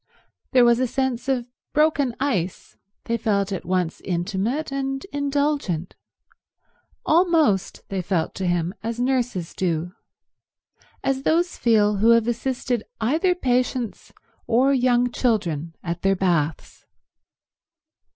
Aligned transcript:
There 0.51 0.65
was 0.65 0.79
a 0.79 0.87
sense 0.87 1.29
of 1.29 1.47
broken 1.73 2.15
ice; 2.19 2.75
they 3.03 3.17
felt 3.17 3.51
at 3.51 3.65
once 3.67 4.01
intimate 4.03 4.71
and 4.71 5.05
indulgent; 5.13 5.95
almost 7.05 7.87
they 7.89 8.01
felt 8.01 8.33
to 8.33 8.47
him 8.47 8.73
as 8.81 8.99
nurses 8.99 9.53
do—as 9.53 11.21
those 11.21 11.55
feel 11.55 11.97
who 11.97 12.09
have 12.17 12.27
assisted 12.27 12.81
either 12.99 13.35
patients 13.35 14.11
or 14.47 14.73
young 14.73 15.11
children 15.11 15.75
at 15.83 16.01
their 16.01 16.15
baths. 16.15 16.87